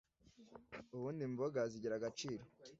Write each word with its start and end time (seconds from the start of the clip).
ubundi 0.95 1.21
imboga 1.29 1.59
zigira 1.71 1.93
agaciro 1.99 2.43